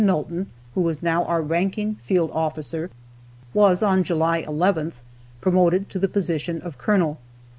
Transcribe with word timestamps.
Nulton, 0.03 0.47
who 0.73 0.81
was 0.81 1.03
now 1.03 1.23
our 1.25 1.43
ranking 1.43 1.93
field 2.01 2.31
officer, 2.33 2.89
was, 3.53 3.83
on 3.83 4.03
July 4.03 4.41
11th, 4.41 4.93
promoted 5.41 5.91
to 5.91 5.99
the 5.99 6.09
position 6.09 6.59
of 6.63 6.79
Colonel. 6.79 7.19